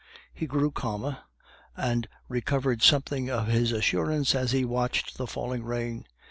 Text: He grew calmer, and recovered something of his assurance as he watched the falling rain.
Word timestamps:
He 0.33 0.47
grew 0.47 0.71
calmer, 0.71 1.19
and 1.77 2.07
recovered 2.27 2.81
something 2.81 3.29
of 3.29 3.45
his 3.45 3.71
assurance 3.71 4.33
as 4.33 4.51
he 4.51 4.65
watched 4.65 5.17
the 5.19 5.27
falling 5.27 5.63
rain. 5.63 6.07